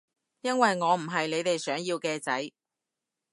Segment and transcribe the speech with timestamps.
[0.41, 2.51] 因為我唔係你哋想要嘅仔